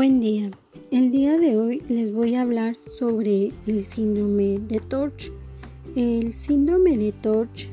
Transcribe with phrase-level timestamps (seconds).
[0.00, 0.50] Buen día.
[0.90, 5.30] El día de hoy les voy a hablar sobre el síndrome de Torch.
[5.94, 7.68] El síndrome de Torch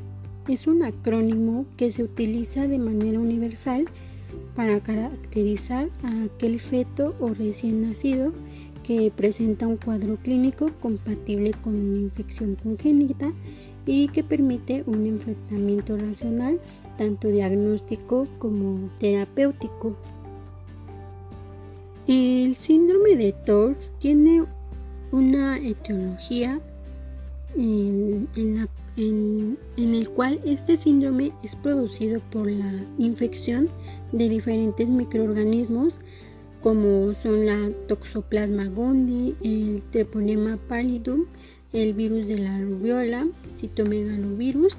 [0.46, 3.86] es un acrónimo que se utiliza de manera universal
[4.54, 8.34] para caracterizar a aquel feto o recién nacido
[8.82, 13.32] que presenta un cuadro clínico compatible con una infección congénita
[13.86, 16.60] y que permite un enfrentamiento racional
[16.98, 19.96] tanto diagnóstico como terapéutico.
[22.08, 24.42] El síndrome de Torch tiene
[25.12, 26.58] una etiología
[27.54, 28.26] en,
[29.76, 33.68] el cual este síndrome es producido por la infección
[34.12, 35.98] de diferentes microorganismos
[36.62, 41.26] como son la Toxoplasma gondii, el Treponema pallidum,
[41.74, 43.28] el virus de la rubiola,
[43.58, 44.78] citomegalovirus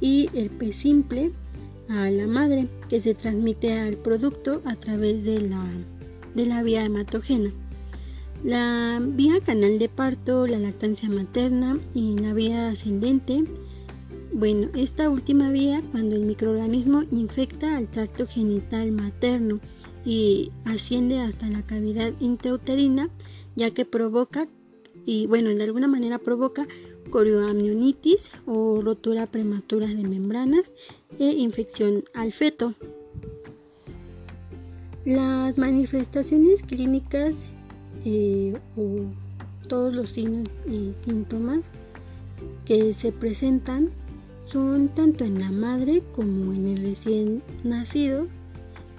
[0.00, 1.32] y el P simple
[1.88, 5.68] a la madre que se transmite al producto a través de la
[6.34, 7.52] de la vía hematogena.
[8.44, 13.44] La vía canal de parto, la lactancia materna y la vía ascendente.
[14.32, 19.58] Bueno, esta última vía cuando el microorganismo infecta al tracto genital materno
[20.04, 23.10] y asciende hasta la cavidad intrauterina,
[23.56, 24.48] ya que provoca
[25.04, 26.66] y bueno, de alguna manera provoca
[27.10, 30.72] corioamnionitis o rotura prematura de membranas
[31.18, 32.74] e infección al feto.
[35.08, 37.36] Las manifestaciones clínicas
[38.04, 39.06] eh, o
[39.66, 41.70] todos los signos y síntomas
[42.66, 43.88] que se presentan
[44.44, 48.26] son tanto en la madre como en el recién nacido.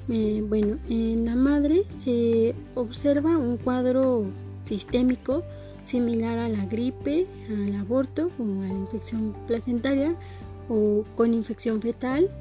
[0.10, 4.26] Eh, bueno, en la madre se observa un cuadro
[4.64, 5.44] sistémico
[5.86, 10.16] similar a la gripe, al aborto o a la infección placentaria
[10.70, 12.32] o con infección fetal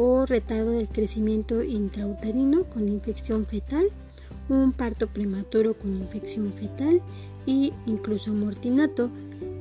[0.00, 3.88] o retardo del crecimiento intrauterino con infección fetal,
[4.48, 7.02] un parto prematuro con infección fetal
[7.48, 9.10] e incluso mortinato.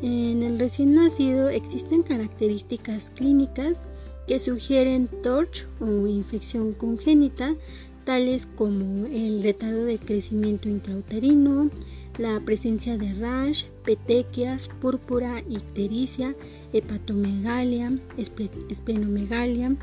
[0.03, 3.87] En el recién nacido existen características clínicas
[4.27, 7.55] que sugieren TORCH o infección congénita,
[8.03, 11.71] tales como el retardo del crecimiento intrauterino,
[12.19, 16.35] la presencia de rash, petequias, púrpura, ictericia,
[16.73, 17.99] hepatomegalia,
[18.69, 19.75] esplenomegalia,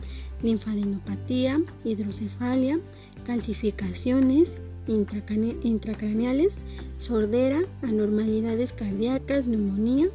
[0.44, 2.78] linfadenopatía, hidrocefalia,
[3.27, 4.53] calcificaciones
[4.87, 6.56] intracraneales,
[6.99, 10.09] sordera, anormalidades cardíacas, neumonía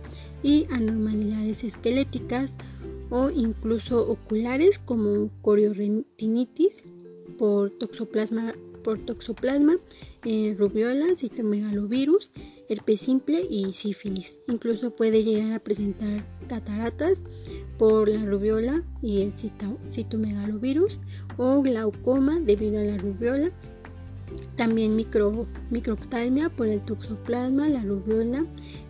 [0.44, 2.56] y anormalidades esqueléticas
[3.10, 6.84] o incluso oculares como corioretinitis
[7.40, 8.54] por toxoplasma,
[8.84, 9.78] por toxoplasma
[10.26, 12.32] eh, rubiola, citomegalovirus,
[12.70, 14.38] herpes simple y sífilis.
[14.48, 17.24] Incluso puede llegar a presentar cataratas
[17.80, 21.00] por la rubiola y el citomegalovirus
[21.38, 23.50] o glaucoma debido a la rubiola.
[24.56, 28.46] También micro, microptalmia por el toxoplasma, la rubiola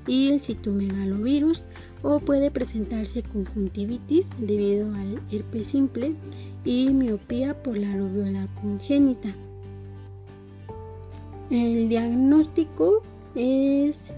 [0.08, 1.64] y el citomegalovirus
[2.02, 6.16] o puede presentarse conjuntivitis debido al herpes simple
[6.66, 9.30] y miopía por la rubiola congénita.
[11.52, 13.04] El diagnóstico
[13.36, 14.12] es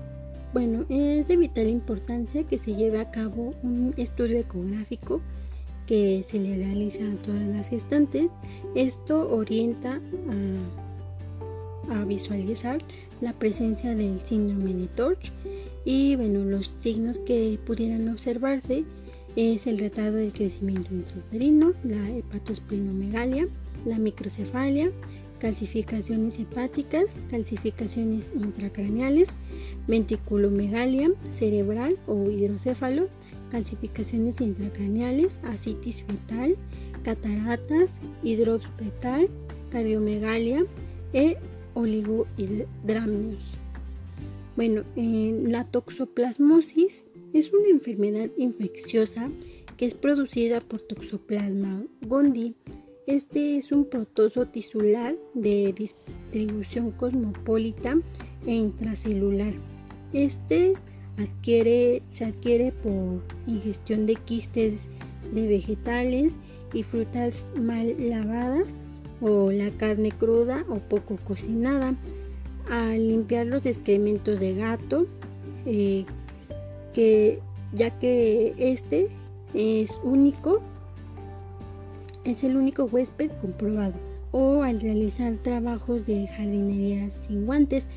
[0.53, 5.21] bueno, es de vital importancia que se lleve a cabo un estudio ecográfico
[5.87, 8.27] que se le realiza a todas las gestantes.
[8.75, 9.99] Esto orienta
[11.89, 12.79] a, visualizar
[13.19, 15.31] la presencia del síndrome de Torch
[15.83, 18.85] y bueno, los signos que pudieran observarse
[19.35, 23.47] es el retardo del crecimiento intrauterino, la hepatosplenomegalia,
[23.85, 24.91] la microcefalia,
[25.41, 29.29] calcificaciones hepáticas, calcificaciones intracraneales,
[29.87, 33.07] venticulomegalia cerebral o hidrocéfalo,
[33.49, 36.55] calcificaciones intracraneales, asitis fetal,
[37.01, 39.27] cataratas, hidrops fetal,
[39.71, 40.63] cardiomegalia
[41.11, 41.37] e
[41.73, 43.41] oligodramnios.
[44.55, 47.03] Bueno, la toxoplasmosis
[47.33, 49.27] es una enfermedad infecciosa
[49.75, 52.53] que es producida por Toxoplasma gondii
[53.07, 57.97] este es un protozo tisular de distribución cosmopolita
[58.45, 59.53] e intracelular.
[60.13, 60.75] Este
[62.07, 64.87] se adquiere por ingestión de quistes
[65.33, 66.33] de vegetales
[66.73, 68.67] y frutas mal lavadas
[69.19, 71.95] o la carne cruda o poco cocinada.
[72.69, 75.05] Al limpiar los excrementos de gato,
[75.65, 76.05] eh,
[76.93, 77.39] que,
[77.73, 79.09] ya que este
[79.53, 80.61] es único
[82.23, 83.95] es el único huésped comprobado
[84.31, 87.87] o al realizar trabajos de jardinería sin guantes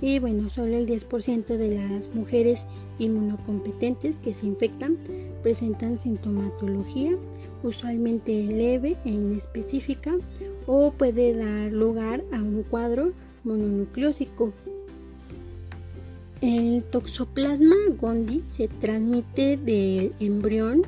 [0.00, 2.66] y bueno, solo el 10% de las mujeres
[2.98, 4.98] inmunocompetentes que se infectan
[5.42, 7.12] presentan sintomatología
[7.62, 10.14] usualmente leve e inespecífica
[10.66, 13.12] o puede dar lugar a un cuadro
[13.44, 14.52] mononucleósico.
[16.40, 20.82] El toxoplasma gondii se transmite del embrión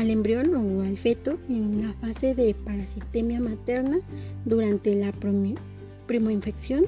[0.00, 3.98] al embrión o al feto en la fase de parasitemia materna
[4.46, 5.12] durante la
[6.06, 6.86] primoinfección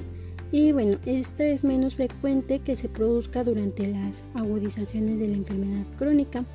[0.51, 5.85] y bueno, esta es menos frecuente que se produzca durante las agudizaciones de la enfermedad
[5.97, 6.45] crónica.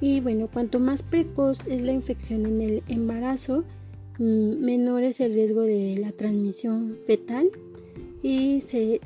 [0.00, 3.62] Y bueno, cuanto más precoz es la infección en el embarazo,
[4.18, 7.48] mm, menor es el riesgo de la transmisión fetal
[8.22, 8.62] y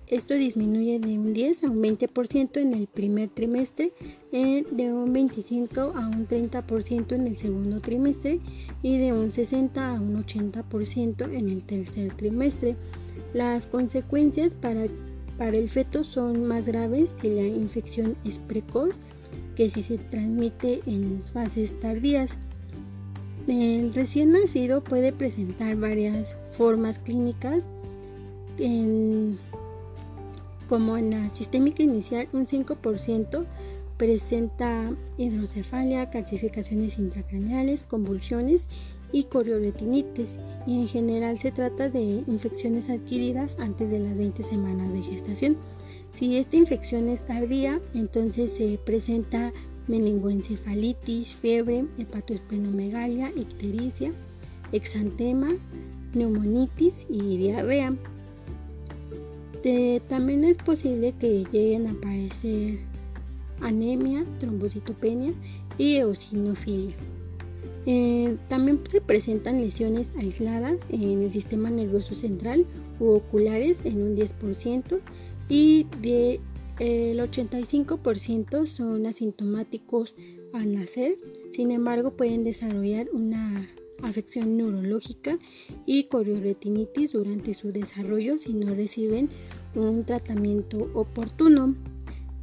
[0.09, 3.93] esto disminuye de un 10 a un 20% en el primer trimestre,
[4.31, 8.41] eh, de un 25 a un 30% en el segundo trimestre
[8.83, 12.77] y de un 60 a un 80% en el tercer trimestre.
[13.33, 14.87] Las consecuencias para,
[15.39, 18.97] para el feto son más graves si la infección es precoz
[19.55, 22.37] que si se transmite en fases tardías.
[23.49, 27.63] El recién nacido puede presentar varias formas clínicas
[30.69, 33.47] como en la sistémica inicial, un 5%
[33.97, 38.67] presenta hidrocefalia, calcificaciones intracraneales, convulsiones
[39.13, 44.93] y corioretinitis y en general se trata de infecciones adquiridas antes de las 20 semanas
[44.93, 45.57] de gestación.
[46.13, 49.53] Si esta infección es tardía, entonces se presenta
[49.87, 54.13] meningoencefalitis, fiebre, hepatoesplenomegalia, ictericia,
[54.73, 55.55] exantema,
[56.13, 57.95] neumonitis y diarrea
[60.09, 62.79] también es posible que lleguen a aparecer
[63.61, 65.33] anemia, trombocitopenia
[65.79, 66.95] y eosinofilia.
[67.87, 72.67] Eh, también se presentan lesiones aisladas en el sistema nervioso central
[72.99, 75.01] u oculares en un 10%
[75.49, 75.87] y
[76.81, 80.15] el 85% son asintomáticos
[80.53, 81.17] al nacer,
[81.51, 83.69] sin embargo pueden desarrollar una
[84.03, 85.39] afección neurológica
[85.87, 89.31] y corioretinitis durante su desarrollo si no reciben
[89.75, 91.75] un tratamiento oportuno.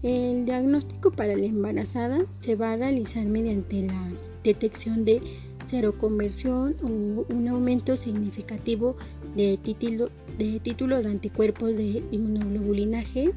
[0.01, 4.11] El diagnóstico para la embarazada se va a realizar mediante la
[4.43, 5.21] detección de
[5.67, 8.97] seroconversión o un aumento significativo
[9.35, 13.33] de título de, títulos de anticuerpos de inmunoglobulina G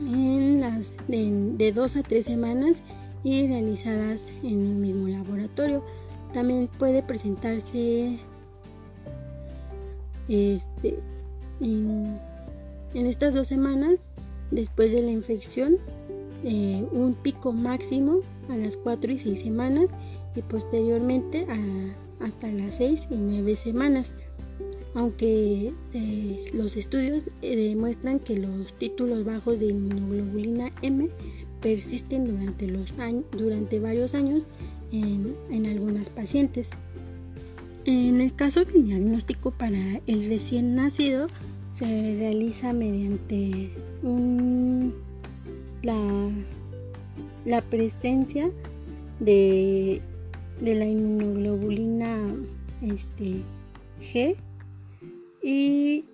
[0.00, 2.82] en las de, de 2 a 3 semanas
[3.22, 5.84] y realizadas en el mismo laboratorio.
[6.32, 8.18] También puede presentarse
[10.28, 10.98] este,
[11.60, 12.18] en,
[12.94, 14.08] estas dos semanas
[14.50, 15.76] después de la infección
[16.44, 19.90] eh, un pico máximo a las 4 y 6 semanas
[20.34, 21.46] y posteriormente
[22.20, 24.12] hasta las 6 y 9 semanas
[24.94, 31.08] aunque eh, los estudios eh, demuestran que los títulos bajos de inmunoglobulina M
[31.60, 34.46] persisten durante, los años, durante varios años
[34.92, 36.70] en, algunas pacientes.
[37.84, 41.28] En el caso del diagnóstico para el recién nacido
[41.80, 43.70] se realiza mediante
[45.82, 48.50] la, presencia
[49.18, 50.02] de,
[50.60, 52.36] la inmunoglobulina
[52.82, 53.42] este,
[53.98, 54.36] G.
[55.42, 56.04] Y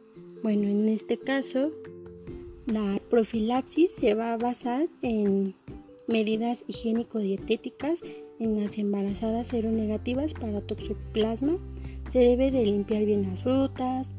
[0.45, 1.73] bueno en este caso
[2.67, 5.57] la profilaxis se va a basar en
[6.07, 7.99] medidas higiénico-dietéticas
[8.39, 11.57] en las embarazadas seronegativas para toxoplasma.
[12.09, 14.13] Se debe de limpiar bien las frutas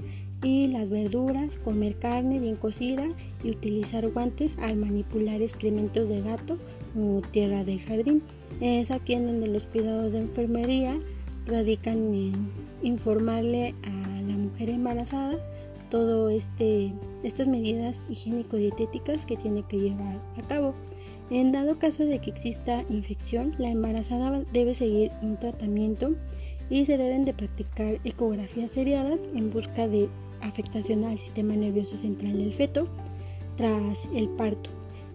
[0.43, 3.07] y las verduras, comer carne bien cocida
[3.43, 6.57] y utilizar guantes al manipular excrementos de gato
[6.97, 8.21] o tierra de jardín.
[8.61, 10.97] Es aquí en donde los cuidados de enfermería
[11.45, 12.51] radican en
[12.83, 15.37] informarle a la mujer embarazada
[15.89, 20.75] todo este estas medidas higiénico dietéticas que tiene que llevar a cabo.
[21.29, 26.15] En dado caso de que exista infección, la embarazada debe seguir un tratamiento
[26.69, 30.09] y se deben de practicar ecografías seriadas en busca de
[30.41, 32.87] afectación al sistema nervioso central del feto
[33.55, 34.69] tras el parto.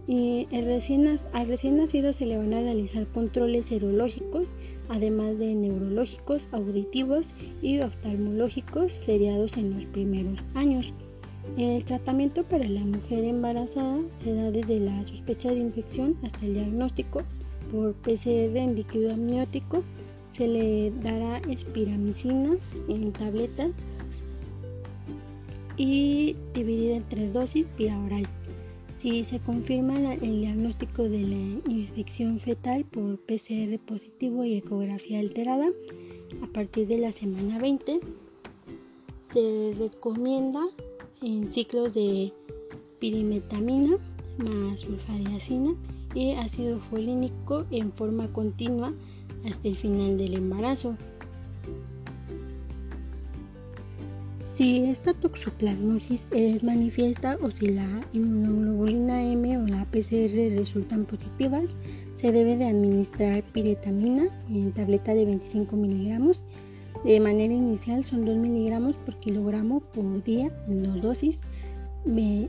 [0.06, 4.48] Y al recién nacido se le van a realizar controles serológicos,
[4.88, 7.26] además de neurológicos, auditivos
[7.62, 10.92] y oftalmológicos seriados en los primeros años.
[11.56, 16.54] El tratamiento para la mujer embarazada se da desde la sospecha de infección hasta el
[16.54, 17.22] diagnóstico
[17.70, 19.82] por PCR en líquido amniótico.
[20.32, 22.56] Se le dará espiramicina
[22.88, 23.70] en tabletas
[25.76, 28.28] y dividida en tres dosis vía oral.
[28.98, 35.70] Si se confirma el diagnóstico de la infección fetal por PCR positivo y ecografía alterada,
[36.42, 38.00] a partir de la semana 20
[39.32, 40.60] se recomienda
[41.20, 42.32] en ciclos de
[43.00, 43.96] pirimetamina
[44.38, 45.74] más sulfadiazina
[46.14, 48.92] y ácido folínico en forma continua
[49.44, 50.96] hasta el final del embarazo.
[54.54, 61.78] Si esta toxoplasmosis es manifiesta o si la inmunoglobulina M o la PCR resultan positivas,
[62.16, 66.44] se debe de administrar piretamina en tableta de 25 miligramos.
[67.02, 71.40] De manera inicial son 2 miligramos por kilogramo por día en dos dosis.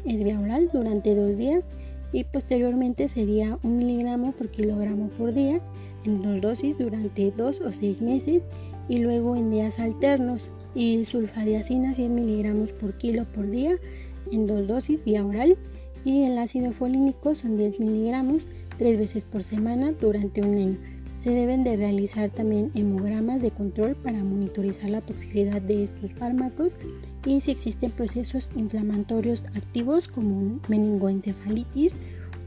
[0.03, 1.69] Es vía oral durante dos días
[2.11, 5.61] y posteriormente sería 1 miligramo por kilogramo por día
[6.03, 8.45] en dos dosis durante dos o seis meses
[8.89, 13.75] y luego en días alternos y sulfadiacina 100 miligramos por kilo por día
[14.31, 15.57] en dos dosis vía oral
[16.05, 20.77] y el ácido folínico son 10 miligramos tres veces por semana durante un año.
[21.17, 26.73] Se deben de realizar también hemogramas de control para monitorizar la toxicidad de estos fármacos
[27.25, 31.95] y si existen procesos inflamatorios activos como meningoencefalitis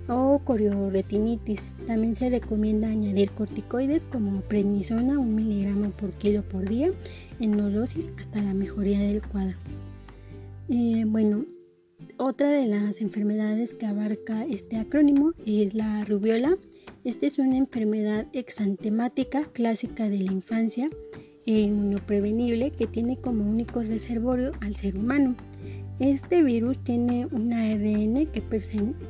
[0.09, 1.69] o corioretinitis.
[1.87, 6.91] También se recomienda añadir corticoides como prednisona, un miligramo por kilo por día
[7.41, 9.57] en dos dosis hasta la mejoría del cuadro.
[10.69, 11.45] Eh, bueno,
[12.19, 16.57] otra de las enfermedades que abarca este acrónimo es la rubiola.
[17.05, 20.89] Esta es una enfermedad exantemática clásica de la infancia
[21.47, 25.37] e inmunoprevenible que tiene como único reservorio al ser humano.
[25.99, 28.43] Este virus tiene un ARN que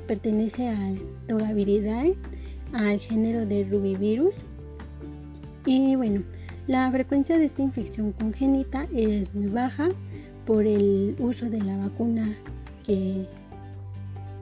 [0.07, 2.15] pertenece al Togaviridae,
[2.73, 4.37] al género de Rubivirus.
[5.65, 6.23] Y bueno,
[6.69, 9.89] la frecuencia de esta infección congénita es muy baja
[10.45, 12.33] por el uso de la vacuna
[12.85, 13.27] que,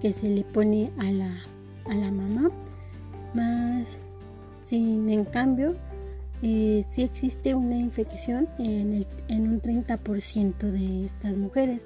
[0.02, 1.42] se le pone a la,
[1.86, 2.50] a la mamá.
[3.32, 3.96] Más,
[4.60, 5.76] sin en cambio,
[6.42, 11.80] eh, sí existe una infección en, en un 30% de estas mujeres.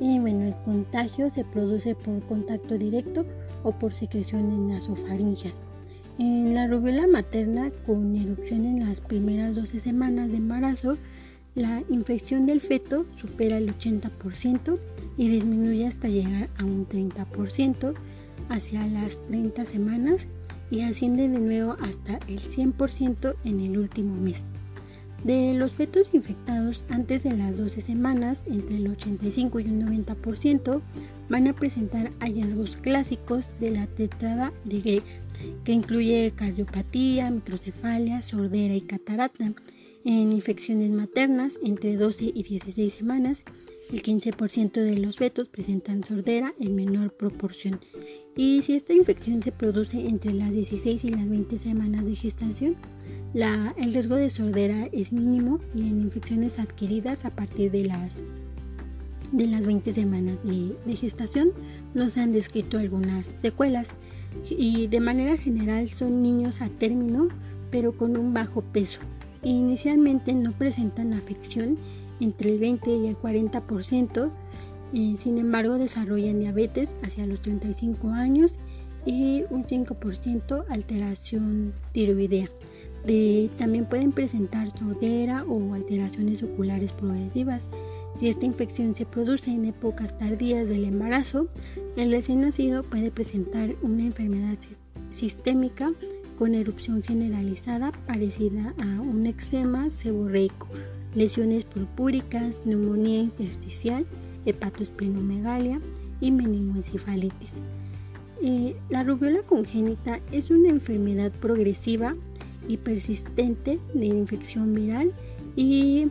[0.00, 3.24] Y bueno, el contagio se produce por contacto directo
[3.62, 5.54] o por secreción en nasofaringias.
[6.18, 10.98] En la rubiola materna, con erupción en las primeras 12 semanas de embarazo,
[11.54, 14.78] la infección del feto supera el 80%
[15.16, 17.94] y disminuye hasta llegar a un 30%
[18.48, 20.26] hacia las 30 semanas
[20.70, 24.44] y asciende de nuevo hasta el 100% en el último mes.
[25.24, 30.80] De los fetos infectados antes de las 12 semanas, entre el 85 y un 90%
[31.28, 35.02] van a presentar hallazgos clásicos de la tetrada de Greg,
[35.64, 39.52] que incluye cardiopatía, microcefalia, sordera y catarata.
[40.04, 43.44] En infecciones maternas, entre 12 y 16 semanas,
[43.92, 47.78] el 15% de los fetos presentan sordera en menor proporción.
[48.34, 52.76] Y si esta infección se produce entre las 16 y las 20 semanas de gestación,
[53.34, 58.20] el riesgo de sordera es mínimo y en infecciones adquiridas a partir de las,
[59.32, 61.52] de las 20 semanas de, gestación
[61.94, 63.94] no se han descrito algunas secuelas
[64.50, 67.28] y de manera general son niños a término
[67.70, 69.00] pero con un bajo peso.
[69.42, 71.78] Inicialmente no presentan afección
[72.20, 74.30] entre el 20 y el 40%,
[74.92, 78.58] eh, sin embargo desarrollan diabetes hacia los 35 años
[79.06, 82.50] y un 5% alteración tiroidea
[83.56, 87.68] también pueden presentar sordera o alteraciones oculares progresivas.
[88.20, 91.48] Si esta infección se produce en épocas tardías del embarazo,
[91.96, 94.56] el recién nacido puede presentar una enfermedad
[95.08, 95.92] sistémica
[96.38, 100.68] con erupción generalizada parecida a un eczema seborreico,
[101.14, 104.06] lesiones purpúricas, neumonía intersticial,
[104.46, 105.80] hepatosplenomegalia
[106.20, 107.60] y meningoencefalitis.
[108.44, 112.16] Eh, la rubiola congénita es una enfermedad progresiva
[112.68, 115.12] y persistente de infección viral
[115.56, 116.06] y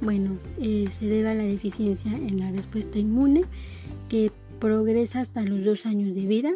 [0.00, 3.44] bueno, eh, se debe a la deficiencia en la respuesta inmune
[4.08, 6.50] que progresa hasta los dos años de vida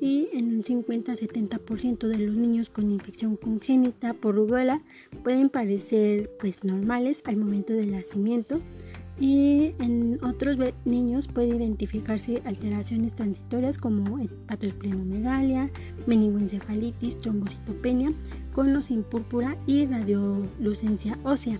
[0.00, 4.82] y en un 50-70% de los niños con infección congénita por rubiola
[5.24, 8.58] pueden parecer pues normales al momento del nacimiento
[9.18, 15.70] y en otros niños puede identificarse alteraciones transitorias como hepatosplenomegalia,
[16.06, 18.12] meningoencefalitis, trombocitopenia,
[18.56, 21.58] cono sin púrpura y radiolucencia ósea.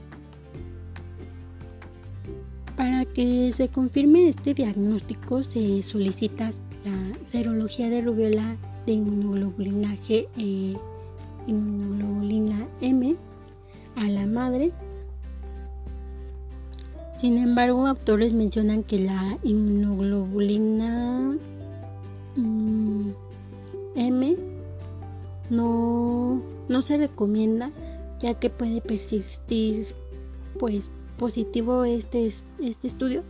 [2.75, 6.51] Para que se confirme este diagnóstico se solicita
[6.87, 10.75] la serología de rubiola de inmunoglobulina G e
[11.47, 13.15] inmunoglobulina M
[13.97, 14.73] a la madre
[17.19, 21.35] sin embargo, autores mencionan que la inmunoglobulina
[22.37, 23.11] mm,
[23.97, 24.37] M
[25.49, 26.43] no,
[26.83, 27.71] se recomienda
[28.21, 29.87] ya que puede persistir
[30.59, 33.23] pues positivo este, este estudio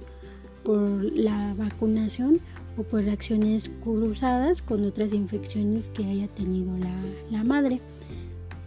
[0.64, 2.40] por la vacunación
[2.76, 6.94] o por reacciones cruzadas con otras infecciones que haya tenido la,
[7.30, 7.80] la madre.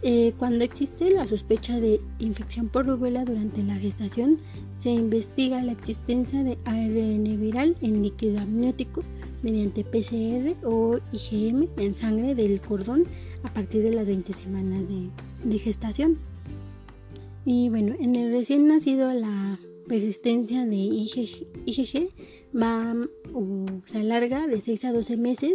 [0.02, 4.38] Eh, cuando existe la sospecha de infección por rubiola durante la gestación,
[4.78, 9.02] se investiga la existencia de ARN viral en líquido amniótico
[9.42, 13.04] mediante PCR o IgM en sangre del cordón
[13.42, 16.18] a partir de las 20 semanas de, gestación.
[17.44, 22.10] Y bueno, en el recién nacido la persistencia de IgG,
[22.54, 22.94] va
[23.32, 25.54] o se alarga de 6 a 12 meses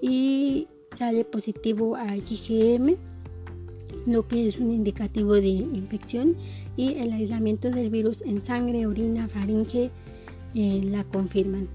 [0.00, 2.96] y sale positivo a IgM
[4.06, 6.36] lo que es un indicativo de infección
[6.76, 9.90] y el aislamiento del virus en sangre, orina, faringe
[10.54, 11.68] eh, la confirman.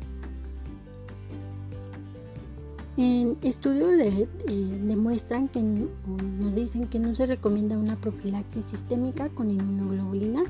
[3.01, 9.49] En estudios eh, demuestran que nos dicen que no se recomienda una profilaxis sistémica con
[9.49, 10.41] inmunoglobulina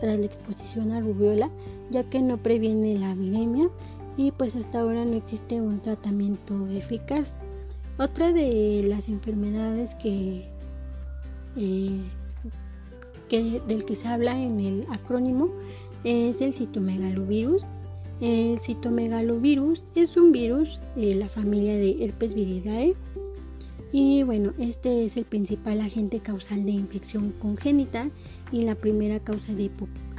[0.00, 1.50] tras la exposición a rubiola,
[1.90, 3.68] ya que no previene la viremia
[4.16, 7.34] y pues hasta ahora no existe un tratamiento eficaz.
[7.98, 10.48] Otra de las enfermedades que
[11.58, 12.00] eh,
[13.68, 15.50] del que se habla en el acrónimo
[16.04, 17.66] es el citomegalovirus.
[18.20, 22.96] El citomegalovirus es un virus de la familia de herpes viridae
[23.92, 28.10] y bueno, este es el principal agente causal de infección congénita
[28.52, 29.70] y la primera causa de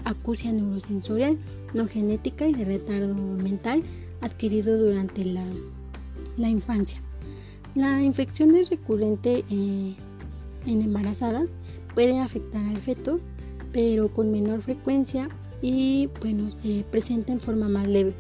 [0.06, 1.38] acusia neurosensorial
[1.74, 3.84] no genética y de retardo mental
[4.22, 5.46] adquirido durante la,
[6.38, 7.02] la infancia.
[7.76, 9.94] La infección es recurrente eh,
[10.66, 11.50] en embarazadas
[11.94, 13.20] puede afectar al feto,
[13.72, 15.30] pero con menor frecuencia
[15.62, 18.14] y bueno, se presenta en forma más leve.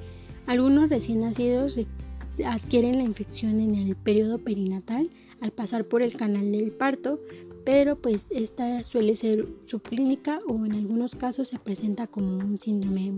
[0.46, 1.80] Algunos recién nacidos
[2.46, 5.10] adquieren la infección en el periodo perinatal
[5.42, 7.20] al pasar por el canal del parto,
[7.66, 13.12] pero pues esta suele ser subclínica o en algunos casos se presenta como un síndrome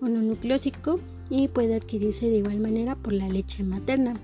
[0.00, 4.14] mononucleósico y puede adquirirse de igual manera por la leche materna.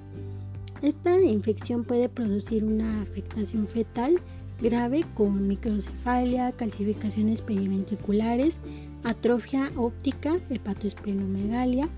[0.82, 4.20] Esta infección puede producir una afectación fetal
[4.60, 8.58] grave con microcefalia, calcificaciones periventriculares,
[9.04, 11.88] atrofia óptica, hepatoesplenomegalia,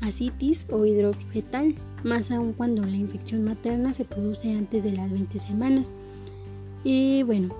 [0.00, 5.38] asitis o hidrofetal, más aún cuando la infección materna se produce antes de las 20
[5.38, 5.90] semanas.
[6.82, 7.54] Y bueno,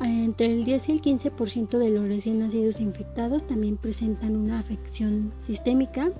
[0.00, 5.32] entre el 10 y el 15% de los recién nacidos infectados también presentan una afección
[5.40, 6.12] sistémica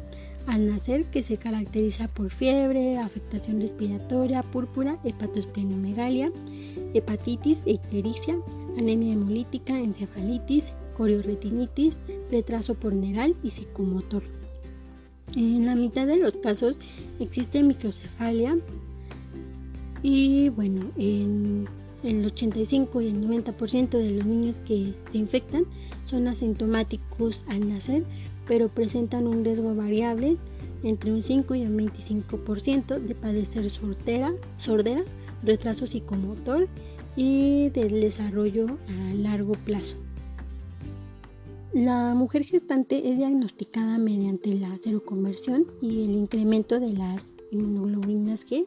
[0.47, 6.33] al nacer que se caracteriza por fiebre, afectación respiratoria, púrpura, hepatoesplenomegalia,
[6.95, 8.39] hepatitis, ictericia,
[8.79, 11.99] anemia hemolítica, encefalitis, corioretinitis,
[12.31, 14.23] retraso porneral y psicomotor.
[15.35, 16.77] En la mitad de los casos
[17.21, 18.59] existe microcefalia
[20.03, 21.69] y bueno, en
[22.03, 25.65] el 85 y el 90% de los niños que se infectan
[26.05, 28.05] son asintomáticos al nacer
[28.49, 30.39] pero presentan un riesgo variable
[30.83, 35.05] entre un 5 y un 25% de padecer sordera,
[35.45, 36.67] retraso psicomotor
[37.15, 39.97] y del desarrollo a largo plazo.
[41.75, 48.65] La mujer gestante es diagnosticada mediante la seroconversión y el incremento de las inmunoglobulinas G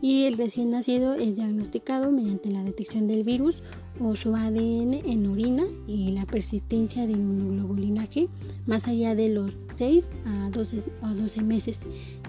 [0.00, 3.62] y el recién nacido es diagnosticado mediante la detección del virus
[4.00, 8.28] o su ADN en orina y la persistencia de inmunoglobulina G
[8.66, 11.80] más allá de los 6 a 12, 12 meses.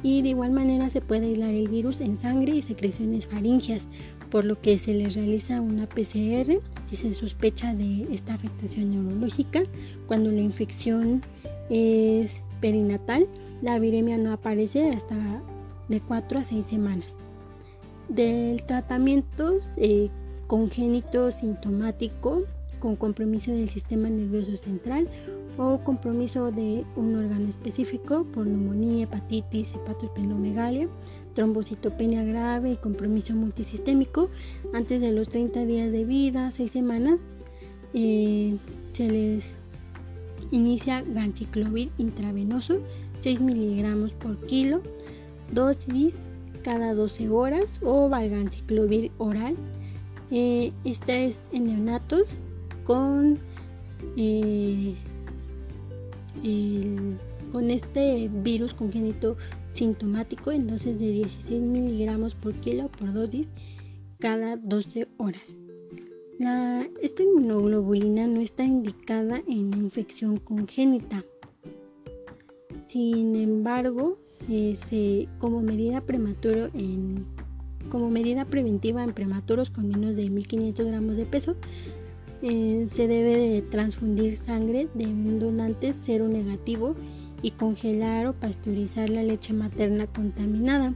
[0.01, 3.85] Y de igual manera se puede aislar el virus en sangre y secreciones faringias,
[4.31, 9.63] por lo que se les realiza una PCR si se sospecha de esta afectación neurológica.
[10.07, 11.23] Cuando la infección
[11.69, 13.27] es perinatal,
[13.61, 15.15] la viremia no aparece hasta
[15.87, 17.17] de 4 a 6 semanas.
[18.07, 20.09] Del tratamiento eh,
[20.47, 22.43] congénito sintomático
[22.79, 25.07] con compromiso del sistema nervioso central
[25.57, 30.87] o compromiso de un órgano específico por neumonía, hepatitis, hepatoesplenomegalia,
[31.39, 34.29] trombocitopenia grave y compromiso multisistémico
[34.73, 37.21] antes de los 30 días de vida, 6 semanas,
[37.93, 38.57] eh,
[38.91, 39.53] se les
[40.51, 42.81] inicia ganciclovir intravenoso,
[43.19, 44.81] 6 miligramos por kilo,
[45.49, 46.19] dosis
[46.61, 49.55] cada 12 horas o valganciclovir oral.
[50.31, 52.35] Eh, esta es en neonatos
[52.83, 53.39] con,
[54.17, 54.93] eh,
[57.53, 59.37] con este virus congénito
[59.73, 63.49] sintomático en dosis de 16 miligramos por kilo por dosis
[64.19, 65.55] cada 12 horas.
[66.37, 71.23] La, esta inmunoglobulina no está indicada en infección congénita.
[72.87, 74.17] Sin embargo,
[75.37, 77.25] como medida prematura en
[77.89, 81.55] como medida preventiva en prematuros con menos de 1500 gramos de peso,
[82.41, 86.95] eh, se debe de transfundir sangre de un donante cero negativo
[87.41, 90.93] y congelar o pasteurizar la leche materna contaminada.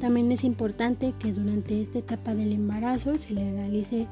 [0.00, 4.08] También es importante que durante esta etapa del embarazo se le realice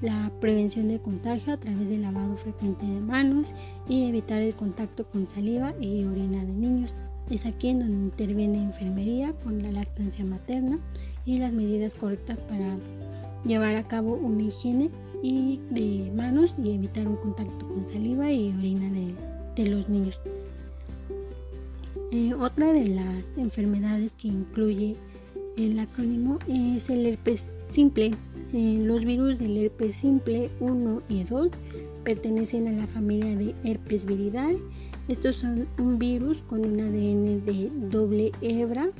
[0.00, 3.48] la prevención de contagio a través del lavado frecuente de manos
[3.88, 6.94] y evitar el contacto con saliva y orina de niños.
[7.30, 10.78] Es aquí en donde interviene enfermería con la lactancia materna
[11.24, 12.76] y las medidas correctas para
[13.44, 14.90] llevar a cabo una higiene
[15.22, 20.20] y de manos y evitar un contacto con saliva y orina de, los niños.
[22.14, 24.96] Eh, otra de las enfermedades que incluye
[25.56, 28.10] el acrónimo es el herpes simple.
[28.52, 31.48] Eh, los virus del herpes simple 1 y 2
[32.04, 34.58] pertenecen a la familia de herpes viridae.
[35.08, 38.90] Estos son un virus con un ADN de doble hebra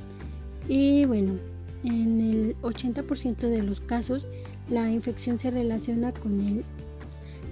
[0.67, 1.33] y bueno,
[1.83, 4.25] en el 80% de los casos
[4.71, 6.63] la infección se relaciona con el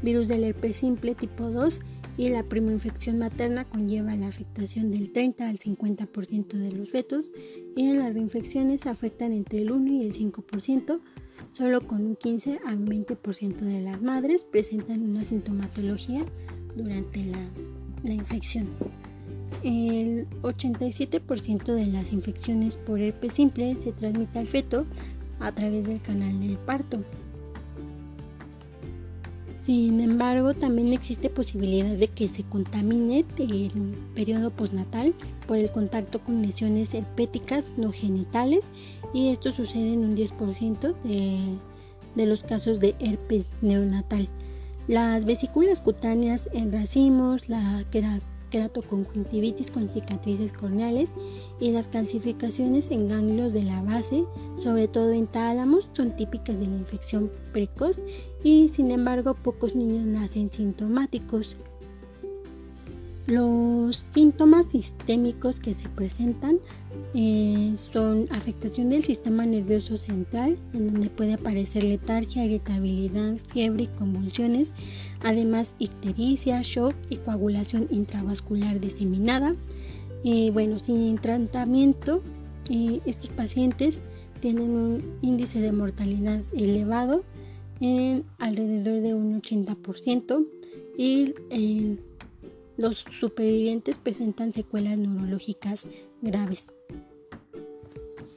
[0.02, 1.82] virus del herpes simple tipo 2
[2.18, 7.32] y la primoinfección materna conlleva la afectación del 30 al 50% de los fetos
[7.76, 11.00] y las reinfecciones afectan entre el 1 y el 5%,
[11.52, 16.26] solo con un 15 al 20% de las madres presentan una sintomatología
[16.76, 17.26] durante
[18.04, 18.68] la infección.
[19.64, 24.86] El 87% de las infecciones por herpes simple se transmite al feto
[25.40, 27.04] a través del canal del parto.
[29.62, 33.72] Sin embargo, también existe posibilidad de que se contamine el
[34.16, 35.14] periodo postnatal
[35.48, 38.66] por el contacto con lesiones herpéticas no genitales
[39.14, 40.96] y esto sucede en un 10%
[42.16, 44.28] de, los casos de herpes neonatal.
[44.88, 47.86] Las vesículas cutáneas en racimos, la
[48.52, 51.14] queratoconjuntivitis con cicatrices corneales
[51.60, 54.26] y las calcificaciones en ganglios de la base,
[54.58, 58.00] sobre todo en tálamos, son típicas de la infección precoz
[58.44, 61.58] y sin embargo pocos niños nacen sintomáticos.
[63.28, 66.60] Los síntomas sistémicos que se presentan
[67.14, 73.88] eh, son afectación del sistema nervioso central, en donde puede aparecer letargia, irritabilidad, fiebre y
[73.88, 74.74] convulsiones,
[75.24, 79.56] además ictericia, shock y coagulación intravascular diseminada.
[80.24, 82.22] Eh, bueno, sin tratamiento,
[82.70, 84.02] eh, estos pacientes
[84.40, 87.24] tienen un índice de mortalidad elevado
[87.80, 90.46] en alrededor de un 80%
[90.98, 91.34] y
[92.78, 95.84] los supervivientes presentan secuelas neurológicas
[96.22, 96.68] graves.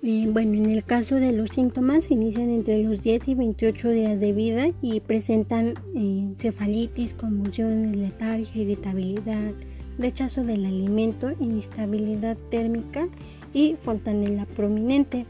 [0.04, 4.34] Bueno, en el caso de los síntomas, inician entre los 10 y 28 días de
[4.34, 9.52] vida y presentan eh, cefalitis, convulsiones, letargia, irritabilidad,
[9.98, 13.08] rechazo del alimento, inestabilidad térmica
[13.54, 15.24] y fontanela prominente.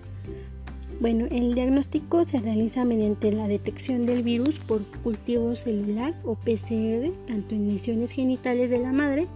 [1.00, 7.12] Bueno, el diagnóstico se realiza mediante la detección del virus por cultivo celular o PCR,
[7.28, 9.28] tanto en lesiones genitales de la madre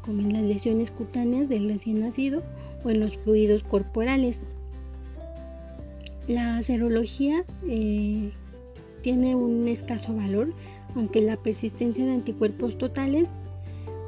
[0.00, 2.42] como en las lesiones cutáneas del recién nacido
[2.82, 4.40] o en los fluidos corporales.
[6.28, 8.32] La serología eh,
[9.02, 10.52] tiene un escaso valor,
[10.96, 13.30] aunque la persistencia de anticuerpos totales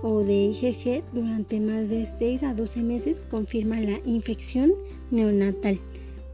[0.03, 4.73] o de IgG durante más de 6 a 12 meses confirma la infección
[5.11, 5.79] neonatal.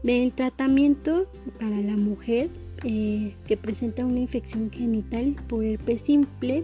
[0.01, 1.27] Del tratamiento
[1.59, 2.49] para la mujer
[2.83, 6.63] eh, que presenta una infección genital por herpes simple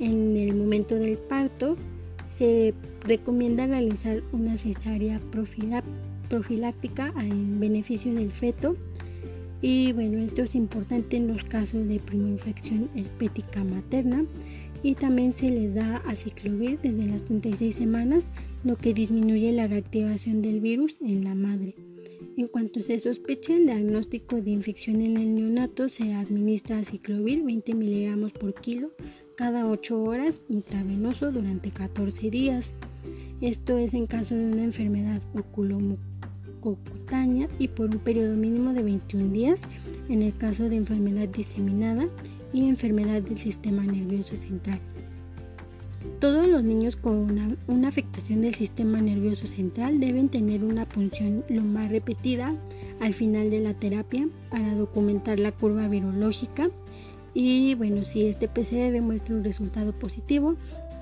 [0.00, 1.76] en el momento del parto,
[2.36, 2.74] se
[3.06, 5.20] recomienda realizar una cesárea
[6.28, 8.76] profiláctica en beneficio del feto.
[9.60, 14.24] Y bueno, esto es importante en los casos de primoinfección herpética materna
[14.82, 18.26] y también se les da aciclovir desde las 36 semanas,
[18.64, 21.76] lo que disminuye la reactivación del virus en la madre.
[22.36, 27.74] En cuanto se sospeche el diagnóstico de infección en el neonato, se administra aciclovir 20
[27.74, 28.90] miligramos por kilo
[29.36, 32.72] cada 8 horas intravenoso durante 14 días.
[33.40, 39.32] Esto es en caso de una enfermedad oculomocutánea y por un periodo mínimo de 21
[39.32, 39.62] días
[40.08, 42.06] en el caso de enfermedad diseminada
[42.52, 44.80] y enfermedad del sistema nervioso central.
[46.18, 51.90] Todos los niños con una, afectación del sistema nervioso central deben tener una punción más
[51.90, 52.54] repetida
[53.00, 56.70] al final de la terapia para documentar la curva virológica
[57.34, 60.56] y bueno, si este PCR muestra un resultado positivo,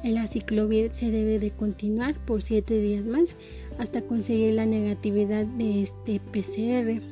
[0.04, 3.36] el aciclovir se debe de continuar por 7 días más
[3.78, 7.02] hasta conseguir la negatividad de este PCR.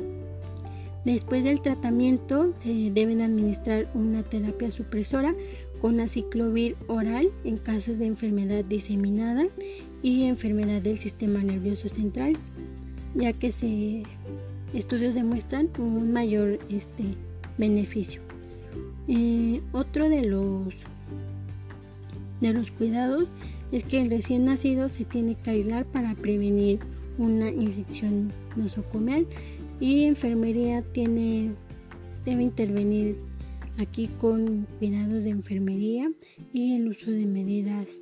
[1.04, 5.34] Después del tratamiento se deben administrar una terapia supresora
[5.80, 9.46] con aciclovir oral en casos de enfermedad diseminada
[10.02, 12.36] y enfermedad del sistema nervioso central,
[13.14, 13.48] ya que
[14.74, 17.04] estudios demuestran un mayor este,
[17.58, 18.27] beneficio.
[19.72, 20.74] Otro de los,
[22.40, 23.30] de los cuidados
[23.72, 26.80] es que el recién nacido se tiene que aislar para prevenir
[27.16, 29.26] una infección nosocomial
[29.80, 31.52] y enfermería tiene,
[32.24, 33.16] debe intervenir
[33.78, 36.10] aquí con cuidados de enfermería
[36.52, 37.98] y el uso de medidas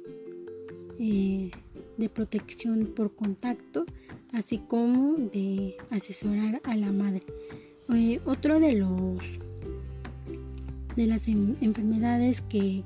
[0.98, 1.50] eh,
[1.96, 3.84] de protección por contacto,
[4.32, 7.22] así como de asesorar a la madre.
[7.94, 9.38] Eh, otro de los
[10.96, 12.82] de las enfermedades que,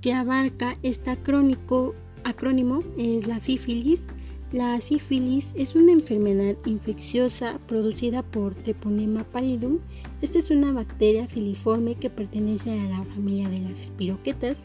[0.00, 4.06] que abarca este acrónico, acrónimo es la sífilis.
[4.52, 9.80] La sífilis es una enfermedad infecciosa producida por Treponema pallidum.
[10.22, 14.64] Esta es una bacteria filiforme que pertenece a la familia de las espiroquetas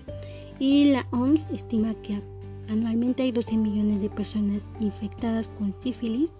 [0.60, 2.22] y la OMS estima que
[2.70, 6.32] anualmente hay 12 millones de personas infectadas con sífilis,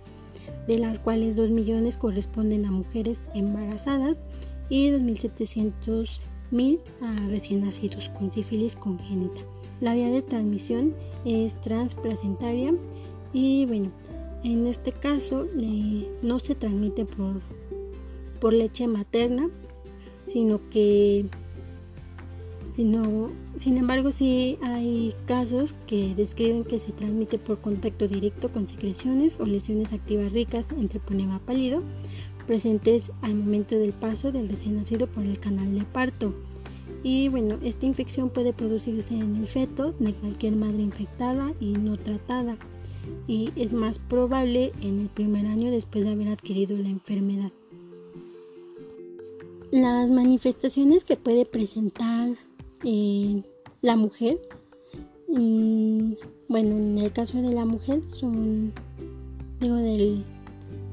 [0.68, 4.20] de las cuales 2 millones corresponden a mujeres embarazadas
[4.70, 6.20] y 2.700
[6.52, 9.42] mil a recién nacidos con sífilis congénita.
[9.82, 10.94] La vía de transmisión
[11.26, 12.74] es transplacentaria
[13.34, 13.92] y bueno,
[14.44, 15.48] en este caso
[16.22, 17.42] no se transmite por,
[18.40, 19.50] por leche materna,
[20.28, 21.26] sino que
[22.76, 28.70] sino, sin embargo sí hay casos que describen que se transmite por contacto directo con
[28.70, 31.84] secreciones o lesiones activas ricas entre ponema pálido
[32.50, 36.34] presentes al momento del paso del recién nacido por el canal de parto.
[37.04, 41.96] Y bueno, esta infección puede producirse en el feto de cualquier madre infectada y no
[41.96, 42.58] tratada
[43.28, 47.52] y es más probable en el primer año después de haber adquirido la enfermedad.
[49.70, 52.32] Las manifestaciones que puede presentar
[52.84, 53.44] eh,
[53.84, 54.40] la mujer,
[55.28, 56.14] mm,
[56.48, 58.74] bueno, en el caso de la mujer son,
[59.60, 60.24] digo, del,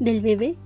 [0.00, 0.58] del bebé,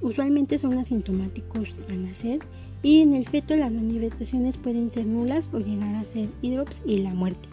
[0.00, 2.40] usualmente son asintomáticos al nacer
[2.82, 6.98] y en el feto las manifestaciones pueden ser nulas o llegar a ser hidrops y
[6.98, 7.48] la muerte.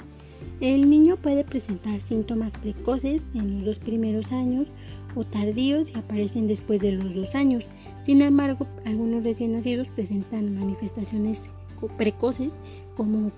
[0.61, 4.67] El niño puede presentar síntomas precoces en los dos primeros años
[5.15, 7.65] o tardíos y aparecen después de los dos años.
[8.03, 11.49] Sin embargo, algunos recién nacidos presentan manifestaciones
[11.97, 12.53] precoces
[12.95, 13.31] como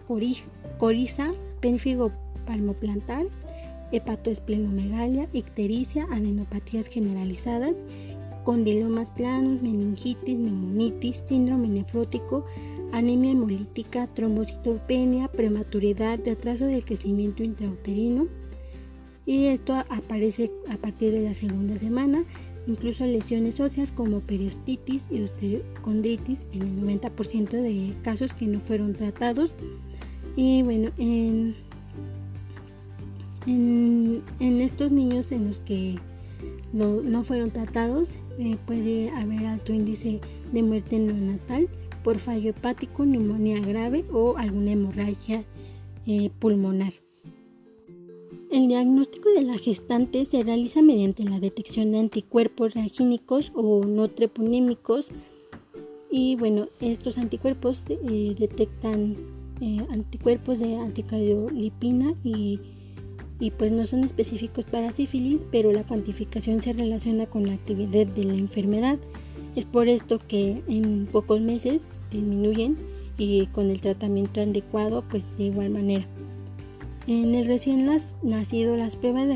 [0.78, 2.12] coriza, pénfigo
[2.46, 3.26] palmoplantar,
[3.92, 7.78] hepatoesplenomegalia, ictericia, adenopatías generalizadas
[8.48, 12.46] condilomas planos, meningitis, neumonitis, síndrome nefrótico,
[12.94, 18.30] anemia hemolítica, trombocitopenia, prematuridad, retraso del crecimiento intrauterino.
[19.26, 22.24] Y esto aparece a partir de la segunda semana,
[22.68, 28.94] incluso lesiones óseas como periostitis y osteocondritis en el 90% de casos que no fueron
[28.94, 29.58] tratados.
[30.38, 31.54] Y bueno, en,
[33.46, 35.98] en estos niños en los que
[36.72, 40.20] no, no fueron tratados, eh, puede haber alto índice
[40.52, 41.68] de muerte neonatal
[42.04, 45.44] por fallo hepático, neumonía grave o alguna hemorragia
[46.06, 46.94] eh, pulmonar.
[48.52, 54.08] El diagnóstico de la gestante se realiza mediante la detección de anticuerpos reagínicos o no
[54.08, 55.08] treponémicos
[56.10, 59.18] y bueno, estos anticuerpos eh, detectan
[59.90, 62.60] anticuerpos de anticardiolipina y
[63.40, 68.08] y pues no son específicos para sífilis, pero la cuantificación se relaciona con la actividad
[68.08, 68.98] de la enfermedad.
[69.56, 72.78] Es por esto que en pocos meses disminuyen
[73.18, 76.06] y con el tratamiento adecuado pues de igual manera.
[77.08, 77.90] En el recién
[78.22, 79.28] nacido las pruebas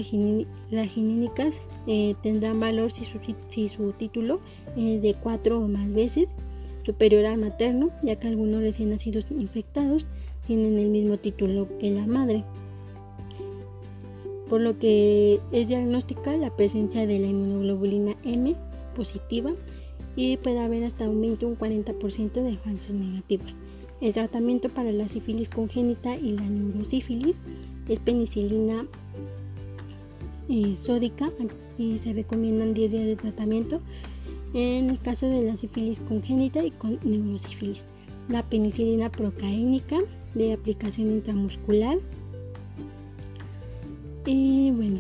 [0.72, 4.42] laginínicas eh, tendrán valor si su, si su título
[4.76, 6.30] es de cuatro o más veces
[6.84, 10.06] superior al materno, ya que algunos recién nacidos infectados
[10.46, 12.44] tienen el mismo título que la madre
[14.52, 18.54] por lo que es diagnóstica la presencia de la inmunoglobulina M
[18.98, 19.54] positiva
[20.18, 23.56] y puede haber hasta un 20 un 40% de falsos negativos.
[24.02, 27.40] El tratamiento para la sífilis congénita y la neurosífilis
[27.88, 28.86] es penicilina
[30.50, 31.32] eh, sódica
[31.78, 33.80] y se recomiendan 10 días de tratamiento
[34.54, 37.86] en el caso de la sífilis congénita y con neurosífilis.
[38.28, 39.98] La penicilina procaínica
[40.36, 42.00] de aplicación intramuscular
[44.26, 45.00] y bueno,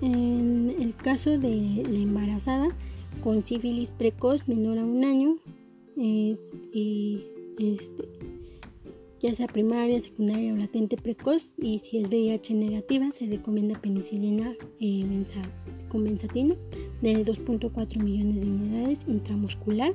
[0.00, 2.68] en el caso de la embarazada
[3.22, 5.36] con sífilis precoz menor a un año
[5.96, 6.38] y
[7.58, 8.08] este,
[9.20, 14.52] ya sea primaria, secundaria o latente precoz y si es VIH negativa se recomienda penicilina
[14.80, 15.04] eh,
[15.88, 16.54] con benzatina
[17.02, 19.94] de 2.4 millones de unidades intramuscular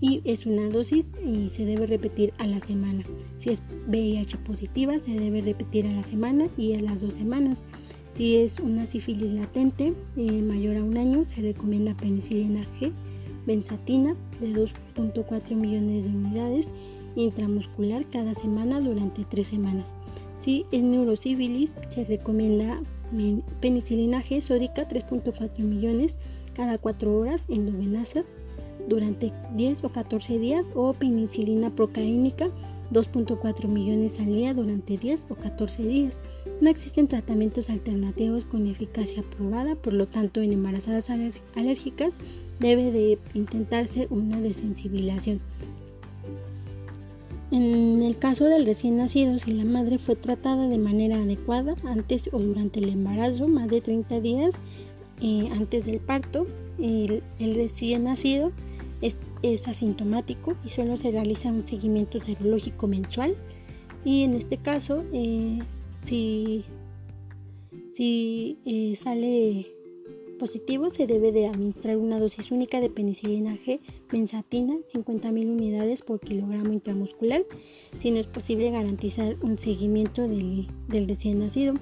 [0.00, 3.04] y es una dosis y se debe repetir a la semana.
[3.38, 7.62] Si es VIH positiva, se debe repetir a la semana y a las dos semanas.
[8.12, 12.92] Si es una sífilis latente eh, mayor a un año, se recomienda penicilina G,
[13.46, 16.68] benzatina de 2.4 millones de unidades
[17.16, 19.94] intramuscular cada semana durante tres semanas.
[20.40, 22.80] Si es neurosífilis, se recomienda
[23.60, 26.16] penicilina G sódica 3.4 millones
[26.54, 28.24] cada 4 horas endovenasa
[28.88, 32.46] durante 10 o 14 días o penicilina procaínica
[32.92, 36.18] 2.4 millones al día durante 10 o 14 días.
[36.62, 41.10] No existen tratamientos alternativos con eficacia probada, por lo tanto en embarazadas
[41.56, 42.12] alérgicas
[42.60, 45.40] debe de intentarse una desensibilización.
[47.50, 52.30] En el caso del recién nacido, si la madre fue tratada de manera adecuada antes
[52.32, 54.54] o durante el embarazo, más de 30 días
[55.20, 56.46] eh, antes del parto,
[56.78, 58.52] el, recién nacido
[59.00, 59.16] es,
[59.66, 63.34] asintomático y solo se realiza un seguimiento serológico mensual.
[64.04, 65.58] Y en este caso, eh,
[66.04, 66.64] si,
[67.96, 69.66] eh, sale
[70.38, 76.18] positivo, se debe de administrar una dosis única de penicilina G benzatina, 50.000 unidades por
[76.18, 77.44] kilogramo intramuscular,
[77.98, 81.74] si no es posible garantizar un seguimiento del, del recién nacido.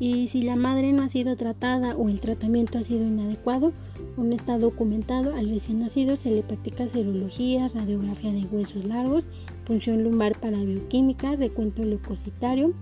[0.00, 3.72] Y si la madre no ha sido tratada o el tratamiento ha sido inadecuado
[4.16, 9.24] o no está documentado, al recién nacido se le practica serología, radiografía de huesos largos,
[9.64, 12.74] punción lumbar para bioquímica, recuento leucocitario.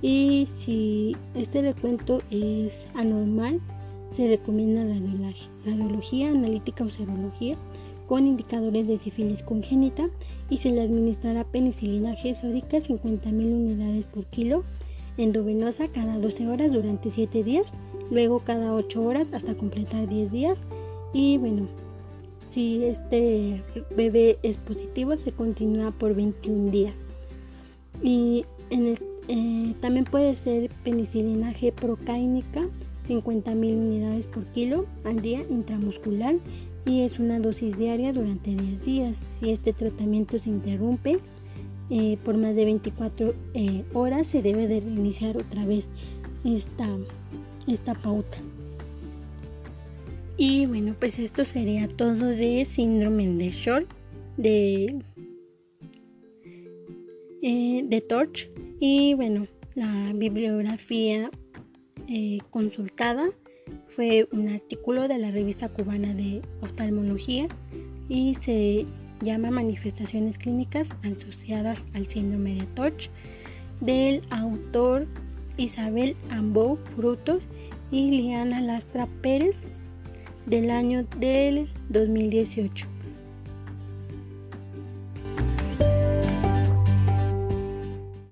[0.00, 3.60] Y si este recuento es anormal,
[4.12, 4.84] se recomienda
[5.64, 7.56] radiología, analítica o serología
[8.06, 10.08] con indicadores de sífilis congénita
[10.48, 14.64] y se le administrará penicilina G sódica 50.000 unidades por kilo
[15.18, 17.74] endovenosa cada 12 horas durante 7 días,
[18.10, 20.60] luego cada 8 horas hasta completar 10 días
[21.12, 21.68] y bueno,
[22.48, 23.62] si este
[23.94, 27.02] bebé es positivo se continúa por 21 días.
[28.02, 28.46] Y
[29.88, 32.68] también puede ser penicilina G procáinica
[33.08, 36.34] 50.000 unidades por kilo al día intramuscular
[36.84, 39.22] y es una dosis diaria durante 10 días.
[39.40, 41.20] Si este tratamiento se interrumpe
[41.88, 45.88] eh, por más de 24 eh, horas, se debe de reiniciar otra vez
[46.44, 46.86] esta,
[47.66, 48.36] esta pauta.
[50.36, 53.88] Y bueno, pues esto sería todo de síndrome de Short,
[54.36, 54.98] de,
[57.40, 58.50] eh, de Torch.
[58.80, 59.46] Y bueno,
[59.78, 61.30] la bibliografía
[62.08, 63.30] eh, consultada
[63.86, 67.46] fue un artículo de la revista cubana de oftalmología
[68.08, 68.86] y se
[69.20, 73.08] llama Manifestaciones clínicas asociadas al síndrome de Torch
[73.80, 75.06] del autor
[75.56, 77.46] Isabel Ambou Frutos
[77.92, 79.62] y Liana Lastra Pérez
[80.46, 82.97] del año del 2018.